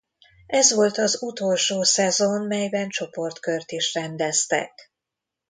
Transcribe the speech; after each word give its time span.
Ez 0.47 0.73
volt 0.73 0.97
az 0.97 1.21
utolsó 1.23 1.83
szezon 1.83 2.47
melyben 2.47 2.89
csoportkört 2.89 3.71
is 3.71 3.93
rendeztek. 3.93 4.91